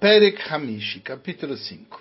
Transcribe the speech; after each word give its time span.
Perek 0.00 0.40
Hamishi, 0.48 1.00
capítulo 1.00 1.58
5. 1.58 2.00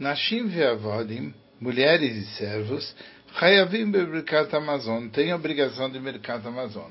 Nashim 0.00 0.48
ve'avodim, 0.48 1.34
mulheres 1.60 2.16
e 2.16 2.24
servos, 2.38 2.96
Hayavim 3.38 3.90
bebrikat 3.90 4.56
Amazon, 4.56 5.08
têm 5.08 5.34
obrigação 5.34 5.90
de 5.90 6.00
mercat 6.00 6.46
Amazon. 6.46 6.90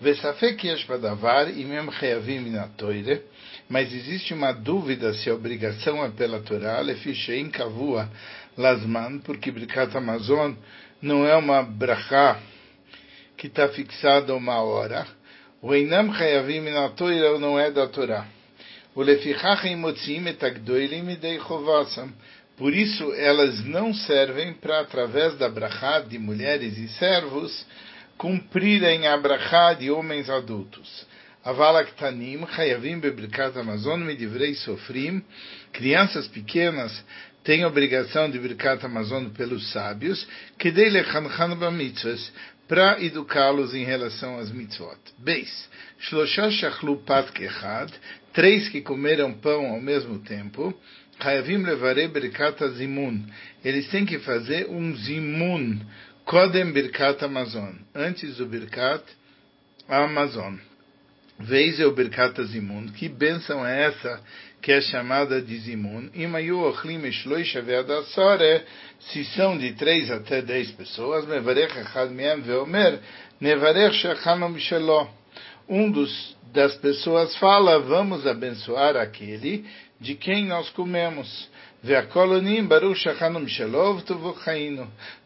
Vesafek 0.00 0.66
yesh 0.66 0.86
badavar 0.86 1.50
imem 1.50 1.90
Hayavim 1.90 2.40
minatoire, 2.40 3.20
mas 3.68 3.92
existe 3.92 4.32
uma 4.32 4.52
dúvida 4.52 5.12
se 5.12 5.28
a 5.28 5.34
obrigação 5.34 6.02
é 6.02 6.08
pela 6.08 6.40
Torá, 6.40 6.80
lefishein 6.80 7.50
kavua 7.50 8.08
lasman, 8.56 9.18
porque 9.18 9.50
Birkat 9.50 9.94
Amazon 9.94 10.54
não 11.02 11.26
é 11.26 11.36
uma 11.36 11.62
brachá 11.62 12.40
que 13.36 13.48
está 13.48 13.68
fixada 13.68 14.34
uma 14.34 14.58
hora. 14.62 15.06
O 15.60 15.74
Einam 15.74 16.10
Hayavim 16.10 16.60
minatoire 16.60 17.38
não 17.38 17.60
é 17.60 17.70
da 17.70 17.86
Torá. 17.88 18.35
Por 22.56 22.72
isso, 22.72 23.12
elas 23.12 23.64
não 23.66 23.92
servem 23.92 24.54
para, 24.54 24.80
através 24.80 25.36
da 25.36 25.50
brachá 25.50 26.00
de 26.00 26.18
mulheres 26.18 26.78
e 26.78 26.88
servos, 26.88 27.66
cumprirem 28.16 29.06
a 29.06 29.14
brachá 29.18 29.74
de 29.74 29.90
homens 29.90 30.30
adultos. 30.30 31.06
Avalaktanim, 31.44 32.46
Hayavim 32.56 32.98
Bebrikat 32.98 33.58
Amazon, 33.58 34.00
Medivrei 34.00 34.54
Sofrim, 34.54 35.22
crianças 35.72 36.26
pequenas 36.26 37.04
têm 37.44 37.64
obrigação 37.64 38.28
de 38.28 38.38
Birkat 38.40 38.84
Amazon 38.84 39.28
pelos 39.28 39.70
sábios, 39.70 40.26
que 40.58 40.72
dele 40.72 41.04
mitzvahs, 41.70 42.32
para 42.68 43.02
educá-los 43.02 43.74
em 43.74 43.84
relação 43.84 44.38
às 44.38 44.50
mitzvot. 44.50 44.98
Beis, 45.18 45.68
Shlosha 46.00 46.50
Shachlu 46.50 46.98
Pat 47.04 47.30
Kechad, 47.30 47.92
três 48.32 48.68
que 48.68 48.80
comeram 48.80 49.32
pão 49.32 49.66
ao 49.66 49.80
mesmo 49.80 50.18
tempo, 50.18 50.74
Hayavim 51.18 51.62
Levare 51.62 52.08
Birkat 52.08 52.62
Zimun, 52.74 53.24
eles 53.64 53.88
têm 53.88 54.04
que 54.04 54.18
fazer 54.18 54.68
um 54.68 54.94
Zimun, 54.94 55.80
Kodem 56.24 56.72
Birkat 56.72 57.24
Amazon, 57.24 57.74
antes 57.94 58.36
do 58.36 58.46
Birkat 58.46 59.02
Amazon. 59.88 60.56
Veis 61.38 61.78
o 61.80 61.92
Birkat 61.92 62.42
Zimun, 62.44 62.88
que 62.88 63.08
bênção 63.08 63.64
é 63.64 63.84
essa 63.84 64.20
que 64.66 64.72
é 64.72 64.80
chamada 64.80 65.40
de 65.40 65.56
Zimun? 65.58 66.10
Se 68.98 69.24
são 69.26 69.56
de 69.56 69.74
três 69.74 70.10
até 70.10 70.42
dez 70.42 70.72
pessoas. 70.72 71.24
Um 75.68 75.88
dos, 75.88 76.36
das 76.52 76.74
pessoas 76.78 77.36
fala, 77.36 77.78
vamos 77.78 78.26
abençoar 78.26 78.96
aquele 78.96 79.64
de 80.00 80.16
quem 80.16 80.46
nós 80.46 80.68
comemos. 80.70 81.48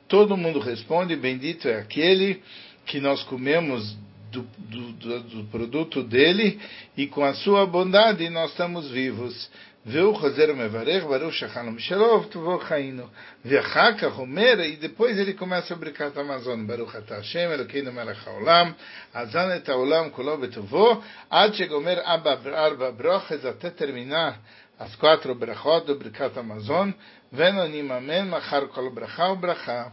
Todo 0.06 0.36
mundo 0.36 0.58
responde, 0.58 1.16
bendito 1.16 1.66
é 1.66 1.78
aquele 1.78 2.42
que 2.84 3.00
nós 3.00 3.22
comemos 3.22 3.96
do, 4.30 4.42
do, 4.42 5.20
do, 5.22 5.44
produto 5.44 6.02
dele 6.02 6.60
e 6.96 7.06
com 7.06 7.24
a 7.24 7.34
sua 7.34 7.66
bondade 7.66 8.28
nós 8.30 8.50
estamos 8.50 8.90
vivos. 8.90 9.50
Viu 9.82 10.10
Roser 10.12 10.54
Mevarech, 10.54 11.06
Baruch 11.06 11.32
Shachanum 11.32 11.78
Shelov, 11.78 12.28
Tuvor 12.28 12.66
Chainu. 12.68 13.10
Vechaka, 13.42 14.08
Romera, 14.08 14.66
e 14.66 14.76
depois 14.76 15.18
ele 15.18 15.32
começa 15.32 15.72
a 15.72 15.76
brincar 15.76 16.12
a 16.14 16.20
Amazon. 16.20 16.66
Baruch 16.66 16.94
Ata 16.94 17.16
Hashem, 17.16 17.50
Elokeinu 17.50 17.90
Melech 17.90 18.20
HaOlam, 18.26 18.74
Azan 19.14 19.56
et 19.56 19.66
HaOlam, 19.66 20.10
Kolo 20.10 20.36
Betuvo, 20.36 21.02
Ad 21.30 21.56
Shegomer 21.56 21.98
Arba 22.04 22.92
Broches, 22.92 23.44
até 23.46 23.70
terminar 23.70 24.38
as 24.78 24.94
quatro 24.96 25.34
brachot 25.34 25.86
do 25.86 25.94
Brikat 25.96 26.38
Amazon, 26.38 26.90
Venonim 27.32 27.90
Amen, 27.90 28.26
Machar 28.26 28.68
Kol 28.68 28.90
Bracha, 28.90 29.34
Bracha. 29.34 29.92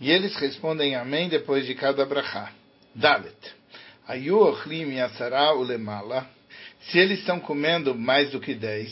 E 0.00 0.10
eles 0.10 0.34
respondem 0.36 0.96
Amém 0.96 1.28
depois 1.28 1.64
de 1.64 1.74
cada 1.74 2.04
brachá. 2.04 2.50
Dalet. 2.94 3.57
Ayu 4.08 4.38
ochlim 4.40 4.90
yasara 4.92 5.54
ulemala. 5.54 6.26
Se 6.80 6.98
eles 6.98 7.18
estão 7.18 7.38
comendo 7.38 7.94
mais 7.94 8.30
do 8.30 8.40
que 8.40 8.54
dez, 8.54 8.90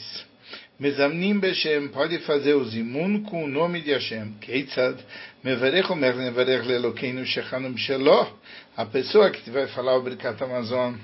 Mezamnim 0.78 1.40
Beshem 1.40 1.88
pode 1.88 2.18
fazer 2.18 2.52
o 2.52 2.62
zimun 2.64 3.22
com 3.22 3.44
o 3.44 3.48
nome 3.48 3.80
de 3.80 3.92
Hashem. 3.92 4.34
Keitzad, 4.42 4.98
mevarech 5.42 5.90
omer 5.90 6.14
nevarech 6.16 6.66
lelokeinu 6.68 7.24
shechanum 7.24 7.74
shelo. 7.78 8.38
A 8.76 8.84
pessoa 8.84 9.30
que 9.30 9.50
vai 9.50 9.66
falar 9.68 9.96
o 9.96 10.02
Birkat 10.02 10.42
Amazon 10.44 10.96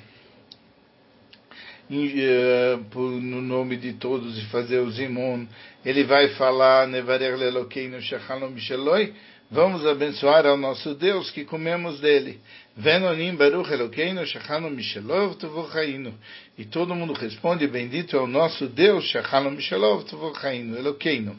no 1.89 3.41
nome 3.41 3.79
de 3.79 3.95
todos 3.95 4.39
e 4.39 4.45
fazer 4.51 4.81
o 4.81 4.91
zimun, 4.91 5.47
ele 5.87 6.05
vai 6.05 6.29
falar 6.35 6.87
nevarech 6.87 7.39
lelokeinu 7.39 7.99
shechanum 8.03 8.59
sheloi 8.59 9.15
Vamos 9.53 9.87
abençoar 9.87 10.47
ao 10.47 10.57
nosso 10.57 10.95
Deus 10.95 11.31
que 11.31 11.45
comemos 11.45 12.01
dele. 12.01 12.41
Venonim 12.75 13.37
Baruch 13.37 13.71
Elokeinu 13.71 14.25
Shechanu 14.27 14.71
Mishelov 14.71 15.37
Tuvochainu. 15.37 16.15
E 16.57 16.65
todo 16.65 16.95
mundo 16.95 17.13
responde, 17.13 17.67
bendito 17.67 18.17
é 18.17 18.19
o 18.19 18.27
nosso 18.27 18.67
Deus, 18.67 19.05
Shechanu 19.05 19.51
Mishelov 19.51 20.05
Tuvochainu, 20.05 20.79
Elokeinu. 20.79 21.37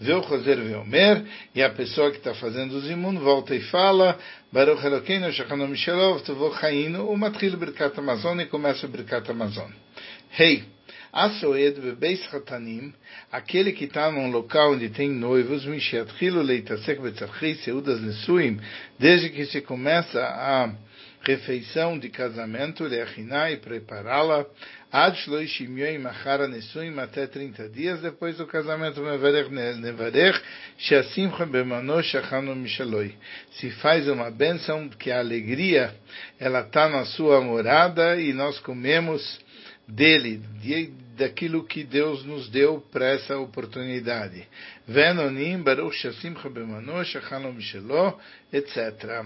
Veu 0.00 0.22
Choser 0.22 0.56
Veomer, 0.56 1.22
e 1.54 1.62
a 1.62 1.68
pessoa 1.68 2.10
que 2.10 2.16
está 2.16 2.32
fazendo 2.32 2.76
o 2.76 2.80
zimun 2.80 3.18
volta 3.18 3.54
e 3.54 3.60
fala, 3.60 4.18
Baruch 4.50 4.82
Elokeinu 4.82 5.30
Shechanu 5.30 5.68
Mishelov 5.68 6.22
Tuvochainu, 6.22 7.10
o 7.10 7.18
Matril 7.18 7.58
Birkat 7.58 8.00
Amazon, 8.00 8.40
e 8.40 8.46
começa 8.46 8.86
o 8.86 8.88
Birkat 8.88 9.30
Amazon. 9.30 9.70
Hey! 10.38 10.64
Asoed 11.12 11.80
bebeis 11.80 12.24
hatanim, 12.32 12.92
aquele 13.32 13.72
que 13.72 13.84
está 13.84 14.10
num 14.12 14.30
local 14.30 14.74
onde 14.74 14.88
tem 14.90 15.10
noivos, 15.10 15.64
mishiatchilu 15.64 16.42
leitasek 16.42 17.00
betzarchei 17.00 17.56
seudas 17.56 18.00
nesuim, 18.00 18.60
desde 18.98 19.30
que 19.30 19.44
se 19.46 19.60
começa 19.60 20.20
a 20.20 20.72
refeição 21.22 21.98
de 21.98 22.08
casamento, 22.08 22.84
leachiná 22.84 23.50
e 23.50 23.56
prepará-la, 23.56 24.46
até 27.02 27.26
30 27.26 27.68
dias 27.68 28.00
depois 28.00 28.36
do 28.38 28.46
casamento, 28.46 29.00
mevarech 29.00 30.42
shachanu 32.02 32.56
mishaloi. 32.56 33.14
Se 33.52 33.70
faz 33.72 34.08
uma 34.08 34.30
bênção 34.30 34.88
que 34.88 35.10
a 35.10 35.18
alegria, 35.18 35.94
ela 36.38 36.60
está 36.60 36.88
na 36.88 37.04
sua 37.04 37.40
morada 37.40 38.20
e 38.20 38.32
nós 38.32 38.58
comemos 38.58 39.38
dele, 39.86 40.40
de, 40.60 40.90
daquilo 41.16 41.64
que 41.64 41.84
Deus 41.84 42.24
nos 42.24 42.48
deu 42.48 42.80
para 42.90 43.06
essa 43.06 43.36
oportunidade. 43.38 44.46
Venonim, 44.88 45.62
Baruch 45.62 45.96
Shasimcha 45.96 46.48
Bemano, 46.48 47.04
Shachalom 47.04 47.52
Mishelo, 47.52 48.18
etc. 48.52 49.24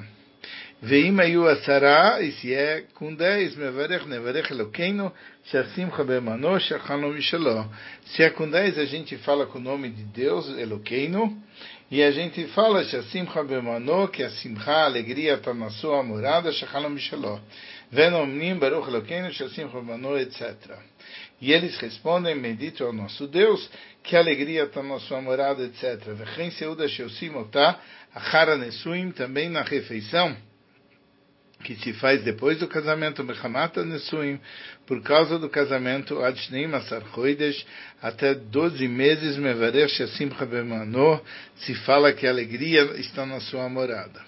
Veim 0.84 1.18
ayu 1.18 1.48
asara, 1.48 2.20
e 2.20 2.30
se 2.32 2.52
é 2.52 2.84
com 2.92 3.14
dez, 3.14 3.56
mevarech, 3.56 4.06
nevarech 4.06 4.52
Elokeinu, 4.52 5.10
Shasimcha 5.44 6.04
Bemano, 6.04 6.60
Shachalom 6.60 7.14
Mishelo. 7.14 7.72
Se 8.04 8.22
é 8.22 8.28
com 8.28 8.46
dez, 8.46 8.76
a 8.76 8.84
gente 8.84 9.16
fala 9.16 9.46
com 9.46 9.58
o 9.58 9.62
nome 9.62 9.88
de 9.88 10.02
Deus, 10.02 10.46
Elokeinu, 10.58 11.42
e 11.90 12.02
a 12.02 12.10
gente 12.10 12.46
fala 12.48 12.84
Shasimcha 12.84 13.42
Bemano, 13.44 14.08
que 14.08 14.22
a 14.22 14.28
Simcha, 14.28 14.84
alegria 14.84 15.36
está 15.36 15.54
na 15.54 15.70
sua 15.70 16.02
morada, 16.02 16.52
Shachalom 16.52 16.90
Mishelo. 16.90 17.40
Venomnim 17.90 18.58
Baruch 18.58 18.86
Elokeinu 18.86 19.32
Shasim 19.32 19.64
Romano, 19.64 20.18
etc. 20.18 20.54
E 21.40 21.50
eles 21.50 21.78
respondem, 21.78 22.38
bendito 22.38 22.82
é 22.84 22.86
o 22.86 22.92
nosso 22.92 23.26
Deus, 23.26 23.70
que 24.02 24.14
alegria 24.14 24.64
está 24.64 24.82
na 24.82 25.00
sua 25.00 25.22
morada, 25.22 25.64
etc. 25.64 26.12
Vechem 26.12 26.50
Seuda 26.50 26.86
Sheusim 26.86 27.34
Otá, 27.36 27.80
Achara 28.14 28.58
Nesuim, 28.58 29.12
também 29.12 29.48
na 29.48 29.62
refeição, 29.62 30.36
que 31.64 31.74
se 31.76 31.94
faz 31.94 32.22
depois 32.22 32.58
do 32.58 32.68
casamento, 32.68 33.24
Mechamata 33.24 33.84
Nesuim, 33.84 34.38
por 34.86 35.02
causa 35.02 35.38
do 35.38 35.48
casamento, 35.48 36.22
Adshneim 36.22 36.72
Asar 36.74 37.02
Choidesh, 37.14 37.66
até 38.02 38.34
12 38.34 38.86
meses, 38.86 39.38
Mevarech 39.38 39.92
Shasim 39.94 40.28
Rabemano, 40.28 41.20
se 41.56 41.74
fala 41.86 42.12
que 42.12 42.26
a 42.26 42.30
alegria 42.30 42.82
está 43.00 43.24
na 43.24 43.40
sua 43.40 43.68
morada. 43.68 44.20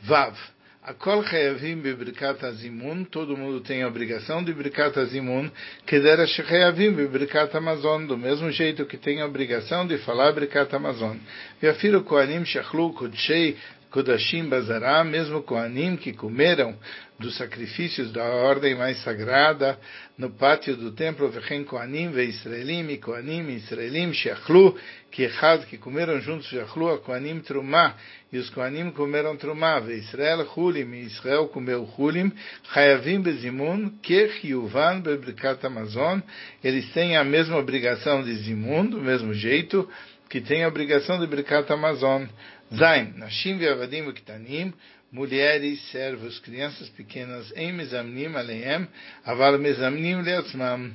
Vav. 0.00 0.34
A 0.82 0.94
kol 0.94 1.22
chayavim 1.22 1.76
bebrikat 1.76 2.42
azimun, 2.42 3.04
todo 3.04 3.36
mundo 3.36 3.60
tem 3.60 3.82
a 3.82 3.86
obrigação 3.86 4.42
de 4.42 4.50
brikat 4.54 4.98
azimun, 4.98 5.50
que 5.86 6.00
dera 6.00 6.26
chayavim 6.26 6.92
bebrikat 6.92 7.54
amazon, 7.54 8.06
do 8.06 8.16
mesmo 8.16 8.50
jeito 8.50 8.86
que 8.86 8.96
tem 8.96 9.20
a 9.20 9.26
obrigação 9.26 9.86
de 9.86 9.98
falar 9.98 10.32
brikat 10.32 10.74
amazon. 10.74 11.18
Yafiro 11.62 12.02
koanim 12.02 12.46
shachlu 12.46 12.94
kudshei 12.94 13.58
Kodashim 13.90 14.48
Bazará, 14.48 15.02
mesmo 15.02 15.42
Koanim 15.42 15.96
que 15.96 16.12
comeram 16.12 16.76
dos 17.18 17.36
sacrifícios 17.36 18.12
da 18.12 18.22
ordem 18.24 18.76
mais 18.76 19.02
sagrada 19.02 19.78
no 20.16 20.30
pátio 20.30 20.76
do 20.76 20.92
templo, 20.92 21.28
Vechem 21.28 21.64
Koanim 21.64 22.10
ve 22.12 22.24
Israelim 22.24 22.88
e 22.88 22.98
Koanim 22.98 23.50
Israelim 23.50 24.12
Shechlu, 24.12 24.78
que 25.10 25.24
Echad, 25.24 25.66
que 25.66 25.76
comeram 25.76 26.20
juntos 26.20 26.46
Shechlu, 26.46 26.88
a 26.88 26.98
Koanim 26.98 27.40
Trumá, 27.40 27.96
e 28.32 28.38
os 28.38 28.48
Koanim 28.50 28.92
comeram 28.92 29.36
Trumá, 29.36 29.80
ve 29.80 29.96
Israel 29.96 30.46
Hulim, 30.56 30.94
e 30.94 31.06
Israel 31.06 31.48
comeu 31.48 31.82
Hulim, 31.98 32.32
Hayavim 32.72 33.20
Bezimun, 33.20 33.98
que 34.00 34.30
Yuvan 34.44 35.00
Bebrikat 35.00 35.66
Amazon, 35.66 36.20
eles 36.62 36.88
têm 36.92 37.16
a 37.16 37.24
mesma 37.24 37.56
obrigação 37.56 38.22
de 38.22 38.34
Zimun, 38.36 38.86
do 38.86 38.98
mesmo 38.98 39.34
jeito, 39.34 39.88
que 40.30 40.40
tem 40.40 40.62
a 40.62 40.68
obrigação 40.68 41.18
de 41.18 41.26
Brikat 41.26 41.70
Amazon. 41.72 42.24
Zain, 42.72 43.14
Nashim 43.18 43.58
Ve'avadim 43.58 44.06
Ve'ktanim, 44.06 44.72
mulheres, 45.10 45.80
servos, 45.90 46.38
crianças 46.40 46.88
pequenas, 46.90 47.52
em 47.56 47.72
Mezamnim 47.72 48.36
Aleem, 48.36 48.86
Aval 49.24 49.58
Mezamnim 49.58 50.22
Leatzmam. 50.22 50.92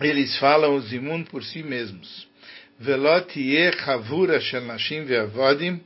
Eles 0.00 0.38
falam 0.38 0.74
o 0.74 0.80
zimun 0.80 1.24
por 1.24 1.42
si 1.42 1.62
mesmos. 1.62 2.28
Velot 2.78 3.38
Yeh 3.38 3.72
Chavura 3.72 4.40
Shel 4.40 4.62
Nashim 4.62 5.04
Ve'avadim, 5.04 5.80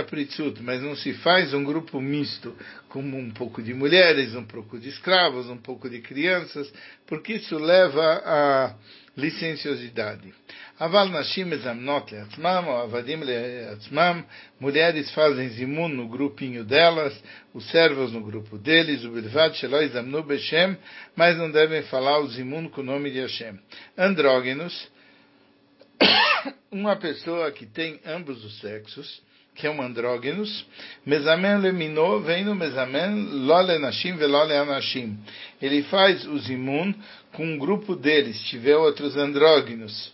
Apritzut, 0.00 0.62
mas 0.62 0.80
não 0.80 0.96
se 0.96 1.12
faz 1.14 1.52
um 1.52 1.62
grupo 1.62 2.00
misto, 2.00 2.56
com 2.88 3.00
um 3.00 3.30
pouco 3.30 3.62
de 3.62 3.74
mulheres, 3.74 4.34
um 4.34 4.44
pouco 4.44 4.78
de 4.78 4.88
escravos, 4.88 5.50
um 5.50 5.58
pouco 5.58 5.90
de 5.90 6.00
crianças, 6.00 6.72
porque 7.06 7.34
isso 7.34 7.58
leva 7.58 8.22
a 8.24 8.74
licenciosidade. 9.16 10.32
Aval 10.78 11.08
Nashim 11.08 11.52
Ezamnot 11.52 12.12
Leatzmam, 12.12 12.66
ou 12.68 12.76
Avadim 12.82 13.16
Leatzmam, 13.16 14.24
mulheres 14.58 15.10
fazem 15.12 15.48
zimun 15.50 15.88
no 15.88 16.08
grupinho 16.08 16.64
delas, 16.64 17.14
os 17.52 17.70
servos 17.70 18.12
no 18.12 18.22
grupo 18.22 18.58
deles, 18.58 19.04
o 19.04 19.10
Bilvad 19.10 19.54
Sheloi 19.56 19.88
Zamnu 19.88 20.22
Beshem, 20.22 20.76
mas 21.14 21.36
não 21.36 21.50
devem 21.50 21.82
falar 21.82 22.18
o 22.18 22.28
zimun 22.28 22.68
com 22.70 22.80
o 22.80 22.84
nome 22.84 23.10
de 23.10 23.20
Hashem. 23.20 23.58
Andrógenos, 23.96 24.93
uma 26.70 26.96
pessoa 26.96 27.50
que 27.52 27.66
tem 27.66 28.00
ambos 28.04 28.44
os 28.44 28.58
sexos, 28.60 29.22
que 29.54 29.66
é 29.66 29.70
um 29.70 29.80
andrógenos, 29.80 30.66
mesamen 31.06 31.58
lemino, 31.58 32.20
vem 32.20 32.44
no 32.44 32.54
mesamen 32.54 33.46
lole 33.46 33.78
nashim 33.78 34.16
velole 34.16 34.52
anashim. 34.52 35.16
Ele 35.62 35.82
faz 35.84 36.26
o 36.26 36.36
zimun 36.38 36.92
com 37.32 37.44
um 37.46 37.58
grupo 37.58 37.94
deles, 37.94 38.40
tiver 38.44 38.76
outros 38.76 39.16
andrógenos, 39.16 40.12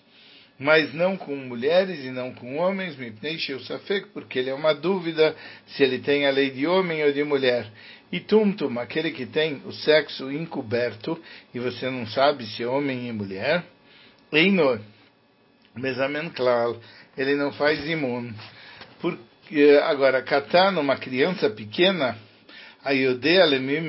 mas 0.58 0.92
não 0.92 1.16
com 1.16 1.34
mulheres 1.34 2.04
e 2.04 2.10
não 2.10 2.34
com 2.34 2.56
homens, 2.56 2.94
porque 4.12 4.38
ele 4.38 4.50
é 4.50 4.54
uma 4.54 4.74
dúvida 4.74 5.34
se 5.68 5.82
ele 5.82 6.00
tem 6.00 6.26
a 6.26 6.30
lei 6.30 6.50
de 6.50 6.66
homem 6.66 7.02
ou 7.02 7.12
de 7.12 7.24
mulher. 7.24 7.66
E 8.12 8.20
tumtum, 8.20 8.78
aquele 8.78 9.10
que 9.12 9.24
tem 9.24 9.62
o 9.64 9.72
sexo 9.72 10.30
encoberto, 10.30 11.18
e 11.54 11.58
você 11.58 11.88
não 11.88 12.06
sabe 12.06 12.44
se 12.44 12.62
é 12.62 12.66
homem 12.66 13.08
e 13.08 13.12
mulher, 13.12 13.64
Einor, 14.32 14.80
mesamen 15.76 16.30
klal, 16.30 16.76
ele 17.16 17.34
não 17.34 17.52
faz 17.52 17.86
imun. 17.88 18.32
Porque, 19.00 19.80
agora, 19.82 20.22
catar 20.22 20.70
numa 20.72 20.96
criança 20.96 21.48
pequena, 21.50 22.16
a 22.82 22.92
Yodea 22.92 23.44
Lemim 23.44 23.88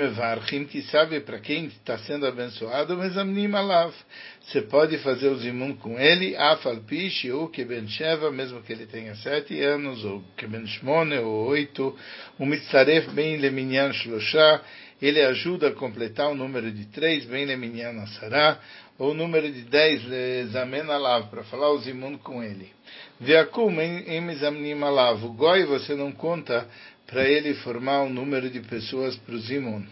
que 0.70 0.82
sabe 0.84 1.22
para 1.22 1.40
quem 1.40 1.68
está 1.68 1.98
sendo 2.00 2.26
abençoado, 2.26 2.98
mas 2.98 3.16
Amnim 3.16 3.54
Alav. 3.56 3.94
Você 4.42 4.62
pode 4.64 4.98
fazer 4.98 5.30
o 5.30 5.38
zimun 5.38 5.78
com 5.78 5.98
ele, 5.98 6.36
Afalpish, 6.36 7.30
ou 7.32 7.48
Keben 7.48 7.88
Sheva, 7.88 8.32
mesmo 8.32 8.62
que 8.62 8.74
ele 8.74 8.86
tenha 8.86 9.16
sete 9.16 9.62
anos, 9.62 10.04
ou 10.04 10.22
Keben 10.36 10.68
Shmone, 10.68 11.20
ou 11.20 11.48
oito, 11.48 11.96
o 12.38 12.46
Mitzaref 12.46 13.10
Ben 13.12 13.38
Leminyan 13.38 13.94
Shlosha, 13.94 14.62
ele 15.02 15.22
ajuda 15.22 15.70
a 15.70 15.74
completar 15.74 16.30
o 16.30 16.36
número 16.36 16.72
de 16.72 16.86
três, 16.86 17.26
Ben 17.26 17.46
Leminyan 17.46 18.02
Asará, 18.02 18.60
ou 19.00 19.12
o 19.12 19.14
número 19.14 19.52
de 19.52 19.64
dez, 19.64 20.02
Zamen 20.52 20.82
Alav, 20.82 21.30
para 21.30 21.44
falar 21.46 21.72
o 21.72 21.80
zimun 21.80 22.18
com 22.18 22.44
ele. 22.44 22.70
Veakum 23.20 23.82
em 23.82 24.22
Mizamnim 24.22 24.82
Alav, 24.84 25.24
o 25.26 25.34
Goi 25.34 25.66
você 25.66 25.96
não 25.96 26.12
conta 26.12 26.68
para 27.08 27.28
ele 27.28 27.54
formar 27.56 28.04
um 28.04 28.10
número 28.10 28.50
de 28.50 28.62
pessoas 28.62 29.18
para 29.18 29.36
o 29.36 29.40
Zimun. 29.40 29.84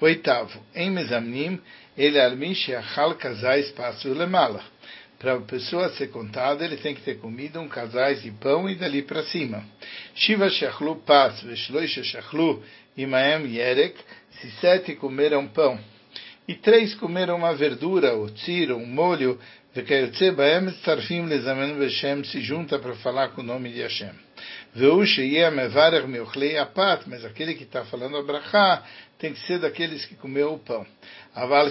Oitavo, 0.00 0.62
em 0.74 0.90
Mezamnim, 0.90 1.60
ele 1.98 2.20
almiche 2.20 2.74
achal 2.74 3.14
casais 3.16 3.70
passo 3.72 4.12
lemala. 4.12 4.62
Para 5.18 5.34
a 5.34 5.40
pessoa 5.40 5.90
ser 5.90 6.08
contada, 6.08 6.64
ele 6.64 6.78
tem 6.78 6.94
que 6.94 7.02
ter 7.02 7.18
comido 7.18 7.60
um 7.60 7.68
casais 7.68 8.22
de 8.22 8.30
pão 8.30 8.70
e 8.70 8.74
dali 8.74 9.02
para 9.02 9.22
cima. 9.24 9.62
Shiva 10.14 10.48
shachlu 10.48 10.96
pas, 10.96 11.42
veshloisha 11.42 12.02
shachlu 12.02 12.62
imaem 12.96 13.46
yerek, 13.54 13.98
se 14.30 14.50
sete 14.60 14.94
comeram 14.94 15.46
pão. 15.48 15.78
E 16.48 16.54
três 16.54 16.94
comeram 16.94 17.36
uma 17.36 17.54
verdura, 17.54 18.16
o 18.16 18.28
tzir, 18.30 18.72
um 18.72 18.86
molho, 18.86 19.38
se 22.24 22.40
junta 22.40 22.78
para 22.78 22.94
falar 22.96 23.28
com 23.28 23.40
o 23.40 23.44
nome 23.44 23.70
de 23.70 23.82
Hashem 23.82 24.14
mas 27.06 27.24
aquele 27.24 27.54
que 27.54 27.64
está 27.64 27.84
falando 27.84 28.16
a 28.16 28.22
brachá 28.22 28.84
tem 29.18 29.32
que 29.32 29.40
ser 29.40 29.58
daqueles 29.58 30.04
que 30.06 30.14
comeu 30.14 30.54
o 30.54 30.58
pão. 30.58 30.86
Aval 31.34 31.68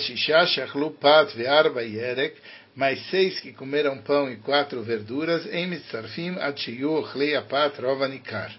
yerek, 1.82 2.38
mais 2.76 3.00
seis 3.10 3.40
que 3.40 3.54
comeram 3.54 3.98
pão 4.00 4.30
e 4.30 4.38
quatro 4.38 4.82
verduras, 4.84 5.46
em 5.52 5.68
mitzarfim 5.68 6.38
achiyu 6.40 6.92
ochlei 6.92 7.36
apat 7.36 7.82
rovanikar. 7.82 8.54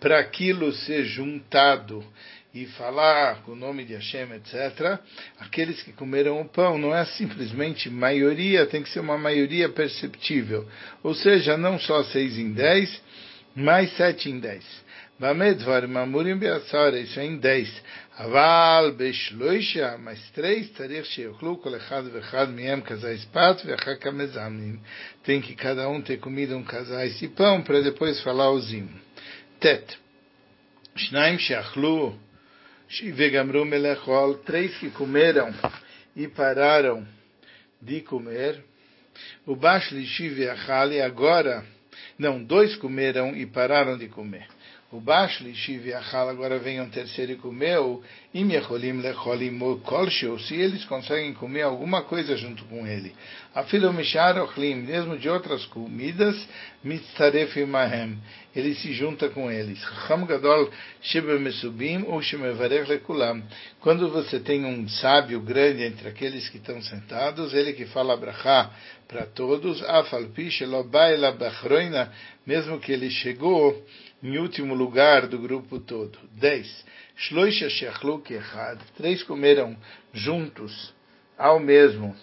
Para 0.00 0.18
aquilo 0.18 0.72
ser 0.72 1.04
juntado 1.04 2.04
e 2.54 2.66
falar 2.66 3.42
com 3.42 3.50
o 3.50 3.56
nome 3.56 3.84
de 3.84 3.94
Hashem, 3.94 4.32
etc., 4.34 5.00
aqueles 5.40 5.82
que 5.82 5.92
comeram 5.92 6.40
o 6.40 6.48
pão 6.48 6.78
não 6.78 6.94
é 6.94 7.04
simplesmente 7.04 7.90
maioria, 7.90 8.64
tem 8.66 8.80
que 8.80 8.90
ser 8.90 9.00
uma 9.00 9.18
maioria 9.18 9.68
perceptível. 9.68 10.64
Ou 11.02 11.14
seja, 11.14 11.56
não 11.56 11.80
só 11.80 12.04
seis 12.04 12.38
em 12.38 12.52
dez, 12.52 13.02
mais 13.56 13.90
sete 13.96 14.30
em 14.30 14.38
dez. 14.38 14.64
Bamedvar 15.18 15.88
mamurim 15.88 16.36
beatzara, 16.36 16.98
isso 16.98 17.18
é 17.18 17.24
em 17.24 17.36
dez. 17.38 17.68
Aval 18.16 18.92
beshloisha, 18.92 19.98
mais 19.98 20.20
três, 20.30 20.70
tarich 20.70 21.08
sheochlu 21.08 21.56
kol 21.58 21.74
echad 21.74 22.04
vechad 22.06 22.50
miem 22.50 22.80
casais 22.80 23.24
pat 23.26 23.64
vechaka 23.64 24.12
mezamim. 24.12 24.80
Tem 25.24 25.40
que 25.40 25.56
cada 25.56 25.88
um 25.88 26.00
ter 26.00 26.18
comido 26.18 26.56
um 26.56 26.62
casais 26.62 27.18
de 27.18 27.26
pão 27.28 27.62
para 27.62 27.80
depois 27.80 28.20
falar 28.22 28.50
o 28.50 28.60
zim. 28.60 28.88
Tet. 29.58 29.98
Shnaim 30.96 31.38
sheachlu 31.38 32.16
vegamru 33.02 33.64
melechol, 33.64 34.34
três 34.38 34.76
que 34.78 34.90
comeram 34.90 35.52
e 36.14 36.28
pararam 36.28 37.06
de 37.80 38.00
comer. 38.00 38.62
O 39.46 39.54
bashli 39.54 40.06
shiv 40.06 40.48
achali 40.48 41.00
agora 41.00 41.64
não, 42.18 42.42
dois 42.42 42.76
comeram 42.76 43.34
e 43.34 43.46
pararam 43.46 43.98
de 43.98 44.08
comer. 44.08 44.46
O 44.94 45.00
Bashli, 45.00 45.52
Shiv 45.56 45.88
e 45.88 45.92
Achal, 45.92 46.28
agora 46.28 46.56
vem 46.60 46.80
um 46.80 46.88
terceiro 46.88 47.32
e 47.32 47.36
comeu, 47.36 48.00
im 48.32 48.48
yecholim 48.52 49.00
lecholim 49.00 49.58
kolsheu, 49.80 50.38
se 50.38 50.54
eles 50.54 50.84
conseguem 50.84 51.34
comer 51.34 51.62
alguma 51.62 52.02
coisa 52.02 52.36
junto 52.36 52.64
com 52.66 52.86
ele. 52.86 53.12
Afilo 53.52 53.92
mishar 53.92 54.38
ochlim, 54.38 54.76
mesmo 54.76 55.18
de 55.18 55.28
outras 55.28 55.66
comidas, 55.66 56.36
mitzaref 56.84 57.58
imahem, 57.58 58.16
ele 58.54 58.72
se 58.76 58.92
junta 58.92 59.28
com 59.30 59.50
eles. 59.50 59.80
Chacham 59.80 60.26
gadol 60.26 60.70
shebe 61.02 61.40
mesubim 61.40 62.04
ou 62.06 62.22
shemevarech 62.22 62.88
lekulam. 62.88 63.42
Quando 63.80 64.08
você 64.10 64.38
tem 64.38 64.64
um 64.64 64.88
sábio 64.88 65.40
grande 65.40 65.82
entre 65.82 66.08
aqueles 66.08 66.48
que 66.48 66.58
estão 66.58 66.80
sentados, 66.80 67.52
ele 67.52 67.72
que 67.72 67.86
fala 67.86 68.16
brachá 68.16 68.70
para 69.08 69.26
todos, 69.26 69.82
afalpi 69.82 70.52
shelobai 70.52 71.16
la 71.16 71.32
bachroina, 71.32 72.12
mesmo 72.46 72.78
que 72.78 72.92
ele 72.92 73.10
chegou 73.10 73.84
em 74.24 74.38
último 74.38 74.74
lugar 74.74 75.26
do 75.26 75.38
grupo 75.38 75.78
todo. 75.78 76.18
10. 76.32 76.86
Shloisha 77.14 77.68
shechlu 77.68 78.22
echad. 78.30 78.80
Três 78.96 79.22
comeram 79.22 79.76
juntos 80.14 80.94
ao 81.36 81.60
mesmo 81.60 82.16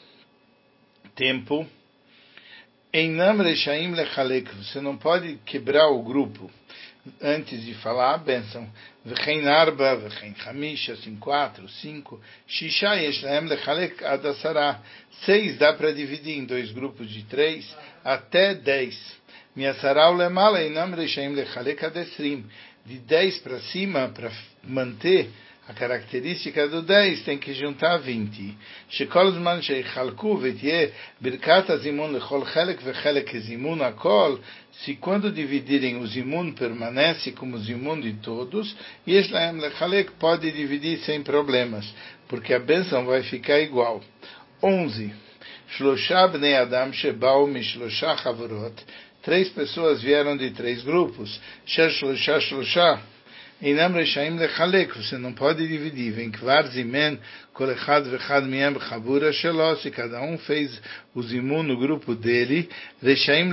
tempo. 1.16 1.68
Em 2.92 3.12
namreshaim 3.12 3.92
lechalek. 3.92 4.52
Você 4.56 4.82
não 4.82 4.98
pode 4.98 5.38
quebrar 5.46 5.90
o 5.90 6.02
grupo 6.02 6.50
antes 7.22 7.64
de 7.64 7.76
falar 7.76 8.16
a 8.16 8.18
bênção. 8.18 8.68
V'chein 9.06 9.48
arba, 9.48 9.96
v'chein 9.96 10.34
chamisha, 10.38 10.94
assim, 10.94 11.16
quatro, 11.18 11.70
cinco. 11.70 12.20
Shisha 12.48 12.96
yeshlaem 12.96 13.46
lechalek 13.46 14.04
adasara. 14.04 14.82
Seis 15.24 15.60
dá 15.60 15.72
para 15.74 15.94
dividir 15.94 16.36
em 16.36 16.46
dois 16.46 16.72
grupos 16.72 17.08
de 17.08 17.24
três 17.26 17.78
até 18.04 18.56
dez. 18.56 19.21
Miasarau 19.57 20.15
lemala 20.15 20.63
inam 20.63 20.95
reishaim 20.95 21.35
lechalek 21.35 21.85
adesrim. 21.85 22.45
De 22.85 22.99
10 22.99 23.39
para 23.39 23.61
cima, 23.61 24.09
para 24.09 24.31
manter 24.63 25.29
A 25.69 25.73
característica 25.73 26.69
do 26.69 26.81
10 26.81 27.25
tem 27.25 27.39
que 27.39 27.53
juntar 27.53 27.97
20. 27.99 28.55
שכל 28.89 29.31
זמן 29.31 29.63
שיחלקו 29.63 30.39
ותהיה 30.43 30.89
ברכת 31.21 31.71
הזימון 31.71 32.15
לכל 32.15 32.45
חלק 32.45 32.81
וחלק 32.85 33.29
כזימון 33.29 33.81
הכל, 33.81 34.37
se 34.85 34.95
quando 34.95 35.33
dividirem 35.33 35.99
o 35.99 36.07
zimun 36.07 36.53
permanece 36.53 37.33
como 37.33 37.59
zimun 37.59 38.01
de 38.01 38.13
todos, 38.23 38.75
יש 39.07 39.33
להם 39.33 39.61
לחלק 39.61 40.11
pode 40.21 40.53
dividir 40.53 40.99
sem 40.99 41.25
problemas, 41.25 41.85
porque 42.29 42.55
a 42.55 42.61
bênção 42.61 43.05
vai 43.05 43.23
ficar 43.25 43.59
igual. 43.59 44.01
11. 44.63 45.11
שלושה 45.69 46.27
בני 46.27 46.63
אדם 46.63 46.93
שבאו 46.93 47.47
משלושה 47.47 48.17
חברות, 48.17 48.85
Três 49.22 49.50
pessoas 49.50 50.02
vieram 50.02 50.36
de 50.36 50.50
três 50.52 50.84
grupos. 50.84 51.40
Você 54.96 55.18
não 55.18 55.34
pode 55.34 55.68
dividir. 55.68 56.12
Vem 56.12 56.32
cada 59.92 60.22
um 60.24 60.38
fez 60.40 60.82
o 61.14 61.22
zimun 61.22 61.62
no 61.62 61.78
grupo 61.78 62.16
dele. 62.16 62.68
Reshaim 63.02 63.52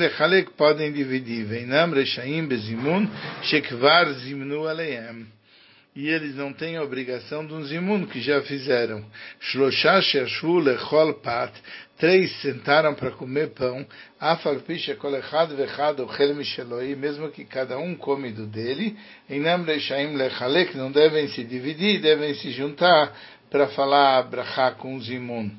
podem 0.56 0.90
dividir. 0.90 1.44
Veinam 1.44 1.90
reshaim 1.90 2.46
bezimun 2.46 3.06
shekvar 3.42 4.10
zimnu 4.14 4.66
aleiem 4.66 5.38
e 5.98 6.08
eles 6.08 6.37
não 6.37 6.52
têm 6.52 6.76
a 6.76 6.82
obrigação 6.84 7.44
de 7.44 7.52
um 7.52 7.64
zimun 7.64 8.06
que 8.06 8.20
já 8.20 8.40
fizeram 8.42 9.04
três 11.99 12.31
sentaram 12.40 12.95
para 12.95 13.11
comer 13.11 13.49
pão, 13.49 13.85
afalpisha 14.21 14.95
kolechad 14.95 15.52
vechad 15.55 16.00
ochel 16.00 16.35
misheloi, 16.35 16.95
mesmo 16.95 17.31
que 17.31 17.45
cada 17.45 17.76
um 17.78 17.95
come 17.97 18.31
do 18.31 18.47
dele, 18.47 18.97
enam 19.28 19.64
reishaim 19.64 20.14
lechalek, 20.14 20.76
não 20.76 20.93
devem 20.93 21.28
se 21.28 21.43
dividir, 21.45 22.00
devem 22.00 22.35
se 22.35 22.50
juntar 22.52 23.12
para 23.50 23.69
falar 23.69 24.23
brachá 24.23 24.71
com 24.71 24.95
o 24.95 25.00
zimun. 25.00 25.50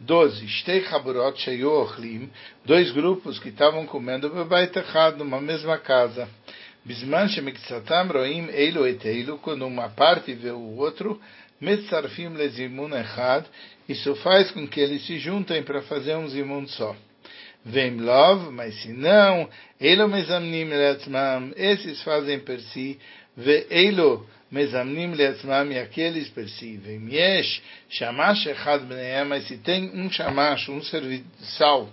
12. 0.00 0.48
Shtei 0.48 0.82
chaburot 0.82 1.38
dois 2.64 2.90
grupos 2.90 3.38
que 3.38 3.50
estavam 3.50 3.86
comendo 3.86 4.30
bebait 4.30 4.74
echad, 4.76 5.16
numa 5.16 5.40
mesma 5.40 5.78
casa. 5.78 6.28
Bisman 6.84 7.28
shemiksatam 7.28 8.08
roim 8.08 8.48
eilu 8.50 8.84
et 8.88 9.04
eilu, 9.04 9.38
quando 9.38 9.64
uma 9.64 9.88
parte 9.90 10.34
vê 10.34 10.50
o 10.50 10.76
outro, 10.78 11.20
Metzarfim 11.62 12.34
lezimun 12.34 12.90
echad, 12.92 13.44
isso 13.88 14.16
faz 14.16 14.50
com 14.50 14.66
que 14.66 14.80
eles 14.80 15.06
se 15.06 15.18
juntem 15.18 15.62
para 15.62 15.80
fazer 15.82 16.16
um 16.16 16.28
zimun 16.28 16.66
só. 16.66 16.96
Vem 17.64 17.98
love, 17.98 18.50
mas 18.50 18.74
se 18.82 18.92
não, 18.92 19.48
elo 19.80 20.08
mezamnim 20.08 20.64
leatzmam, 20.64 21.52
esses 21.54 22.02
fazem 22.02 22.40
per 22.40 22.60
si, 22.60 22.98
ve 23.36 23.68
elo 23.70 24.26
mezamnim 24.50 25.12
leatzmam, 25.12 25.70
e 25.70 25.78
aqueles 25.78 26.28
per 26.30 26.48
si. 26.48 26.76
Vem 26.78 27.08
yesh, 27.08 27.62
shamash 27.88 28.44
echad 28.48 28.82
bneiam, 28.84 29.26
mas 29.26 29.46
se 29.46 29.56
tem 29.58 29.88
um 29.94 30.10
shamash, 30.10 30.68
um 30.68 30.82
serviçal 30.82 31.88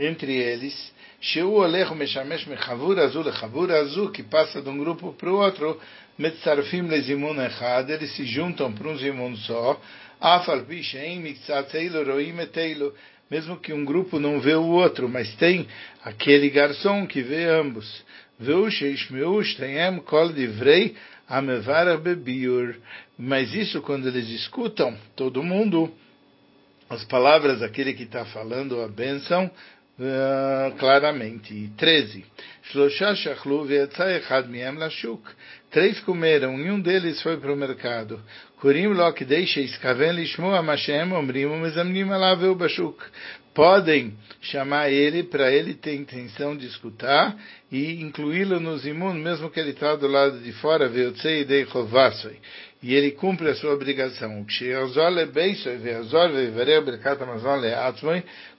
entre 0.00 0.34
eles, 0.34 0.92
sheu 1.20 1.52
olech 1.54 1.94
meshamesh 1.94 2.44
mechavur 2.46 2.98
azul 2.98 3.22
lechavur 3.22 3.70
azul, 3.70 4.10
que 4.10 4.24
passa 4.24 4.60
de 4.60 4.68
um 4.68 4.76
grupo 4.76 5.12
para 5.12 5.30
o 5.30 5.36
outro, 5.36 5.80
Metzarfim 6.18 6.88
lezimun 6.88 7.38
echad, 7.44 7.90
eles 7.90 8.14
se 8.16 8.24
juntam 8.24 8.72
para 8.72 8.88
um 8.88 8.96
zimun 8.96 9.36
só, 9.36 9.80
afal 10.20 10.62
pishem 10.64 11.20
mitzatzeilo 11.20 12.04
roim 12.04 12.38
eteilo, 12.40 12.94
mesmo 13.30 13.58
que 13.58 13.72
um 13.72 13.84
grupo 13.84 14.18
não 14.18 14.40
vê 14.40 14.54
o 14.54 14.66
outro, 14.66 15.08
mas 15.08 15.34
tem 15.36 15.66
aquele 16.02 16.48
garçom 16.48 17.06
que 17.06 17.22
vê 17.22 17.44
ambos. 17.44 18.04
Veu 18.38 18.70
sheishmeu 18.70 19.42
shteyem 19.42 19.98
kol 20.00 20.32
divrei 20.32 20.94
amevara 21.28 21.96
bebiur. 21.96 22.76
Mas 23.18 23.54
isso 23.54 23.80
quando 23.80 24.08
eles 24.08 24.28
escutam, 24.28 24.96
todo 25.16 25.42
mundo, 25.42 25.92
as 26.88 27.04
palavras 27.04 27.60
daquele 27.60 27.94
que 27.94 28.04
está 28.04 28.24
falando 28.26 28.80
a 28.80 28.88
benção 28.88 29.50
uh, 29.98 30.76
claramente. 30.78 31.70
13. 31.76 32.24
Três 35.70 36.00
comeram 36.00 36.58
e 36.58 36.70
um 36.70 36.80
deles 36.80 37.22
foi 37.22 37.36
para 37.36 37.52
o 37.52 37.56
mercado. 37.56 38.20
Lishmoa 40.12 40.62
mashem. 40.62 41.10
Podem 43.54 44.14
chamar 44.42 44.90
ele 44.90 45.22
para 45.22 45.50
ele 45.50 45.72
ter 45.72 45.94
intenção 45.94 46.54
de 46.54 46.66
escutar 46.66 47.34
e 47.72 48.02
incluí-lo 48.02 48.60
nos 48.60 48.84
imunos, 48.84 49.22
mesmo 49.22 49.50
que 49.50 49.58
ele 49.58 49.70
está 49.70 49.96
do 49.96 50.06
lado 50.06 50.40
de 50.40 50.52
fora, 50.52 50.88
veotzei 50.88 51.42
dei 51.44 51.64
chovasoi 51.64 52.38
e 52.82 52.94
ele 52.94 53.12
cumpre 53.12 53.48
a 53.48 53.54
sua 53.54 53.72
obrigação. 53.72 54.44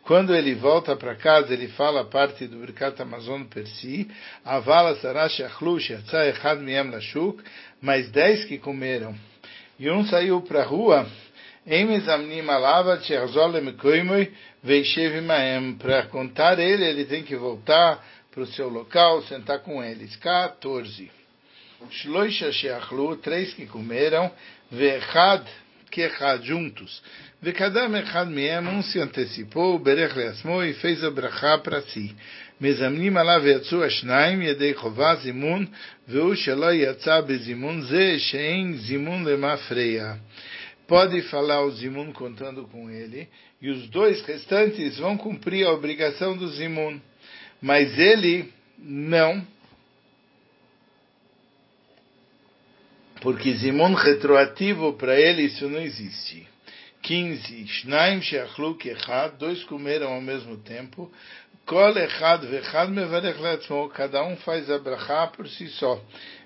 Quando 0.04 0.36
ele 0.36 0.56
volta 0.56 0.96
para 0.96 1.16
casa, 1.16 1.54
ele 1.54 1.68
fala 1.70 2.02
a 2.02 2.06
parte 2.06 2.48
do 2.48 2.58
Birkat 2.58 3.02
Amazon 3.02 3.44
per 3.44 3.68
si, 3.68 4.10
mais 7.82 8.10
dez 8.10 8.46
que 8.46 8.58
comeram, 8.58 9.16
e 9.80 9.90
um 9.90 10.04
saiu 10.06 10.42
para 10.42 10.62
a 10.62 10.66
rua, 10.66 11.06
para 15.78 16.04
contar 16.08 16.58
ele, 16.60 16.86
ele 16.86 17.06
tem 17.06 17.24
que 17.24 17.36
voltar 17.36 18.04
para 18.32 18.42
o 18.42 18.48
seu 18.48 18.70
local, 18.70 19.22
sentar 19.24 19.60
com 19.60 19.84
eles. 19.84 20.16
14. 20.16 21.12
Shloisha 21.91 22.53
sheachlu, 22.53 23.17
três 23.17 23.55
que 23.55 23.67
comeram, 23.67 24.31
ve'echad, 24.71 25.45
echad 25.97 26.43
juntos. 26.45 27.03
Ve'kadam 27.43 27.97
echad 27.97 28.29
miem, 28.29 28.67
um 28.69 28.83
se 28.83 28.99
antecipou, 29.01 29.79
berech 29.79 30.17
leasmo, 30.17 30.63
e 30.63 30.73
fez 30.75 31.03
a 31.05 31.11
brachá 31.11 31.59
para 31.59 31.83
si. 31.83 32.15
מזמנים 32.63 33.17
עליו 33.17 33.41
ויצאו 33.45 33.85
השניים 33.85 34.43
ידי 34.43 34.75
חובה 34.75 35.15
זימון, 35.15 35.67
והוא 36.09 36.35
שלא 36.35 36.73
יצא 36.73 37.21
בזימון 37.21 37.83
זה 37.83 38.15
שאין 38.19 38.77
זימון 38.77 39.25
למפרע. 39.25 40.15
Pode 40.89 41.23
falar 41.23 41.63
o 41.63 41.71
zimun 41.71 42.13
contando 42.13 42.65
com 42.65 42.91
ele, 42.91 43.27
e 43.63 43.71
os 43.71 43.89
dois 43.89 44.21
restantes 44.23 44.99
vão 44.99 45.17
cumprir 45.17 45.65
a 45.67 45.73
obrigação 45.73 46.37
do 46.37 46.49
zimun. 46.49 47.01
Mas 47.63 47.99
ele 47.99 48.53
não 48.79 49.43
porque 53.28 53.54
Zimon 53.56 53.94
retroativo 53.94 54.94
para 54.94 55.20
ele 55.20 55.42
isso 55.42 55.68
não 55.68 55.82
existe. 55.82 56.48
15. 57.02 57.68
Shnaim 57.68 58.22
sheachlu 58.22 58.76
kechad, 58.78 59.34
dois 59.38 59.62
comeram 59.66 60.14
ao 60.14 60.22
mesmo 60.22 60.56
tempo. 60.60 61.12
Kol 61.66 61.98
echad 61.98 62.46
vechad 62.46 62.90
mevarech 62.90 63.38
cada 63.94 64.24
um 64.24 64.38
faz 64.38 64.72
a 64.72 64.80
brachá 64.80 65.28
por 65.28 65.46
si 65.50 65.68
só. 65.72 66.02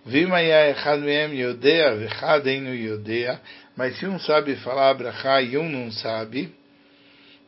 Vimaya 0.07 0.71
echad 0.71 0.99
mehem 1.01 1.35
yodea 1.35 1.93
vechad 1.97 2.47
einu 2.47 2.73
yodea, 2.73 3.39
mas 3.77 3.99
se 3.99 4.07
um 4.07 4.17
sabe 4.17 4.55
falar 4.55 4.89
a 4.89 4.93
brachá 4.95 5.39
e 5.39 5.59
um 5.59 5.69
não 5.69 5.91
sabe, 5.91 6.49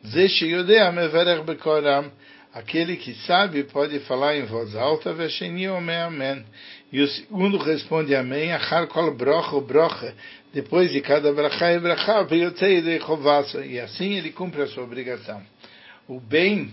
ze 0.06 0.28
yodea 0.46 0.92
mevarech 0.92 1.42
bekoram, 1.44 2.12
aquele 2.54 2.96
que 2.96 3.12
sabe 3.26 3.64
pode 3.64 3.98
falar 4.00 4.36
em 4.36 4.44
voz 4.44 4.76
alta, 4.76 5.12
vesheni 5.12 5.68
ome 5.68 5.92
amen. 5.92 6.44
E 6.92 7.02
o 7.02 7.08
segundo 7.08 7.58
responde 7.58 8.14
amém, 8.14 8.52
achar 8.52 8.86
kol 8.86 9.12
brocha, 9.12 9.60
brocha, 9.60 10.14
depois 10.52 10.92
de 10.92 11.00
cada 11.00 11.32
brachá 11.32 11.72
e 11.72 11.80
brachá, 11.80 12.24
e 13.66 13.80
assim 13.80 14.14
ele 14.14 14.30
cumpre 14.30 14.62
a 14.62 14.68
sua 14.68 14.84
obrigação. 14.84 15.42
O 16.06 16.20
bem, 16.20 16.72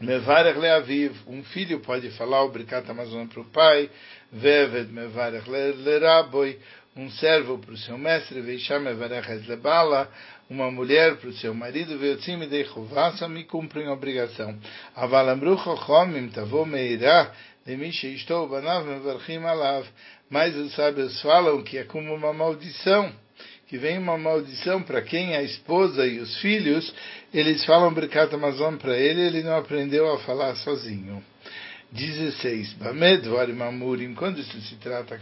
mevarech 0.00 0.56
leaviv, 0.56 1.16
um 1.26 1.42
filho 1.42 1.80
pode 1.80 2.08
falar 2.10 2.44
o 2.44 2.50
bricat 2.50 2.88
amazon 2.88 3.26
para 3.26 3.40
o 3.40 3.44
pai, 3.46 3.90
veved 4.30 4.92
mevarech 4.92 5.50
leraboi, 5.50 6.60
um 6.96 7.10
servo 7.10 7.58
para 7.58 7.72
o 7.72 7.76
seu 7.76 7.98
mestre, 7.98 8.40
veisham 8.40 8.80
mevarech 8.80 9.48
lebala, 9.48 10.08
uma 10.48 10.70
mulher 10.70 11.16
para 11.16 11.28
o 11.28 11.32
seu 11.34 11.52
marido, 11.52 11.98
veiotzim 11.98 12.38
de 12.38 12.64
chovassam 12.66 13.36
e 13.36 13.44
cumprem 13.44 13.86
a 13.86 13.92
obrigação. 13.92 14.56
Avalamru 14.94 15.58
chochomim 15.58 16.28
tavo 16.28 16.64
meirah, 16.64 17.32
mas 20.30 20.56
os 20.56 20.74
sábios 20.74 21.20
falam 21.20 21.62
que 21.64 21.78
é 21.78 21.84
como 21.84 22.14
uma 22.14 22.32
maldição, 22.32 23.12
que 23.66 23.76
vem 23.76 23.98
uma 23.98 24.16
maldição 24.16 24.82
para 24.82 25.02
quem 25.02 25.34
a 25.34 25.42
esposa 25.42 26.06
e 26.06 26.20
os 26.20 26.36
filhos, 26.38 26.94
eles 27.34 27.64
falam 27.64 27.92
Birkat 27.92 28.32
Amazon 28.32 28.76
para 28.76 28.96
ele, 28.96 29.22
ele 29.22 29.42
não 29.42 29.56
aprendeu 29.56 30.12
a 30.12 30.18
falar 30.20 30.54
sozinho. 30.56 31.22
16. 31.92 32.74
Bamed 32.74 33.28
Varim 33.28 33.62
Amurim, 33.62 34.14
quando 34.14 34.40
isso 34.40 34.60
se 34.60 34.74
trata 34.76 35.18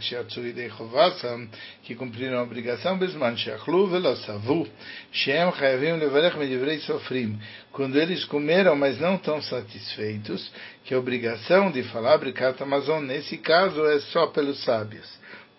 que 1.83 1.95
cumpriram 1.95 2.39
a 2.39 2.43
obrigação, 2.43 2.97
Besman 2.97 3.37
Shachlu 3.37 3.87
Velosavu, 3.87 4.67
Shem 5.11 5.51
Chayavim 5.53 5.99
Levarech 5.99 6.37
Medivrei 6.37 6.79
Sofrim, 6.79 7.39
quando 7.71 7.99
eles 7.99 8.25
comeram, 8.25 8.75
mas 8.75 8.99
não 8.99 9.15
estão 9.15 9.41
satisfeitos, 9.41 10.51
que 10.83 10.93
a 10.93 10.99
obrigação 10.99 11.71
de 11.71 11.83
falar 11.83 12.17
Brikat 12.17 12.61
Amazon, 12.61 13.03
nesse 13.05 13.37
caso, 13.37 13.85
é 13.85 13.99
só 13.99 14.27
pelos 14.27 14.63
sábios. 14.63 15.07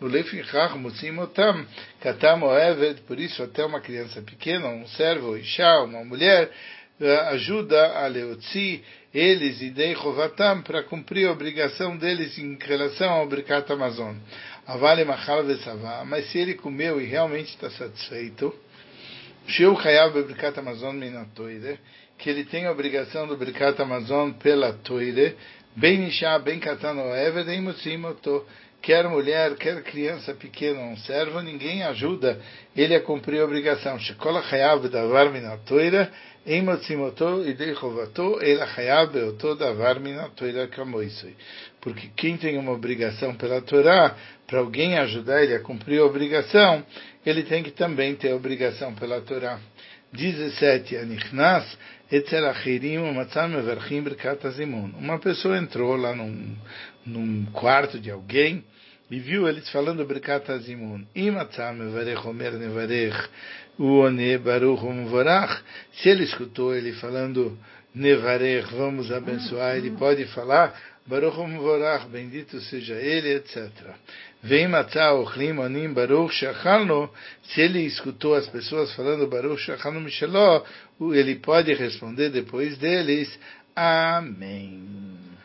No 0.01 0.09
Lefichach 0.09 0.77
Mutzimotam, 0.77 1.65
Katam 2.01 2.43
Oeved, 2.43 3.03
por 3.03 3.19
isso 3.19 3.43
até 3.43 3.65
uma 3.65 3.81
criança 3.81 4.21
pequena, 4.21 4.69
um 4.69 4.87
servo, 4.89 5.37
Isha, 5.37 5.85
uma 5.85 6.05
mulher, 6.05 6.51
eh, 7.01 7.21
ajuda 7.29 7.99
a 7.99 8.07
Leotzi, 8.07 8.83
eles 9.17 9.63
e 9.63 9.71
Dei 9.71 9.95
Chovatam, 9.95 10.61
para 10.61 10.83
cumprir 10.83 11.27
a 11.27 11.33
obrigação 11.33 11.97
deles 11.97 12.39
em 12.39 12.59
relação 12.61 13.11
ao 13.11 13.27
Brikat 13.27 13.73
Amazon. 13.73 14.15
Avale 14.67 15.07
Machal 15.07 15.43
Vesavá, 15.43 16.05
mas 16.05 16.31
se 16.31 16.39
ele 16.39 16.53
comeu 16.53 17.01
e 17.01 17.07
realmente 17.07 17.49
está 17.49 17.71
satisfeito, 17.71 18.55
Sheu 19.47 19.75
Chayav 19.81 20.13
Bebrikat 20.13 20.59
Amazon 20.59 20.97
Minatoide, 20.97 21.79
que 22.19 22.29
ele 22.29 22.45
tem 22.45 22.67
a 22.67 22.73
obrigação 22.73 23.27
do 23.27 23.39
Brikat 23.39 23.81
Amazon 23.81 24.33
pela 24.33 24.75
Toire, 24.75 25.35
bem 25.77 26.09
Isha, 26.09 26.39
bem 26.39 26.59
Katano 26.59 27.15
Eved, 27.15 27.61
Mutzimoto, 27.61 28.47
quer 28.81 29.07
mulher, 29.09 29.55
quer 29.57 29.83
criança 29.83 30.33
pequena, 30.35 30.81
um 30.81 30.97
servo, 30.97 31.41
ninguém 31.43 31.83
ajuda 31.83 32.41
ele 32.75 32.95
a 32.95 33.01
cumprir 33.01 33.41
a 33.41 33.45
obrigação. 33.45 33.99
Shekola 33.99 34.43
Chayav 34.43 34.89
Davar 34.89 35.31
Minatoire, 35.31 36.09
em 36.47 36.63
Motzimoto 36.63 37.43
e 37.45 37.55
de 37.55 37.75
Chovato, 37.75 38.39
ela 38.41 38.65
Hayav 38.65 39.13
Beoto 39.13 39.57
Davar 39.57 39.99
Minatoira 39.99 40.69
Kamoisoi. 40.69 41.35
Porque 41.81 42.09
quem 42.17 42.37
tem 42.37 42.57
uma 42.57 42.73
obrigação 42.73 43.35
pela 43.35 43.61
Torá, 43.61 44.17
para 44.47 44.61
alguém 44.61 44.97
ajudar 44.97 45.43
ele 45.43 45.57
a 45.57 45.61
cumprir 45.61 46.01
a 46.01 46.05
obrigação, 46.05 46.85
ele 47.25 47.43
tem 47.43 47.65
que 47.65 47.73
também 47.73 48.15
ter 48.15 48.33
obrigação 48.33 48.95
pela 48.95 49.21
Torá. 49.21 49.59
17. 50.13 50.97
Anichnas 50.97 51.77
Uma 54.99 55.19
pessoa 55.19 55.59
entrou 55.59 55.97
lá 55.97 56.15
num, 56.15 56.57
num 57.05 57.45
quarto 57.47 57.99
de 57.99 58.11
alguém 58.11 58.65
e 59.11 59.19
viu 59.19 59.49
eles 59.49 59.69
falando 59.71 60.05
Birkat 60.05 60.51
Azimun. 60.51 61.05
Se 65.93 66.09
ele 66.09 66.25
escutou 66.25 66.75
ele 66.77 66.93
falando 66.93 67.59
nevarech, 67.95 68.73
vamos 68.75 69.11
abençoar, 69.11 69.77
ele 69.77 69.91
pode 69.93 70.27
falar 70.27 70.79
Baruch 71.07 71.39
umvorach, 71.39 72.07
bendito 72.09 72.61
seja 72.61 72.95
ele, 72.95 73.35
etc. 73.35 73.71
Vem 74.43 74.69
matzah 74.69 75.15
ochlim 75.15 75.61
anim 75.61 75.93
baruch 75.95 76.33
shachalno. 76.33 77.11
Se 77.45 77.61
ele 77.61 77.87
escutou 77.87 78.35
as 78.35 78.49
pessoas 78.49 78.93
falando 78.95 79.29
baruch 79.29 79.61
shachalno 79.61 80.01
mishaló, 80.01 80.65
ele 81.15 81.37
pode 81.37 81.73
responder 81.75 82.31
depois 82.31 82.77
deles, 82.79 83.39
Amém. 83.77 85.36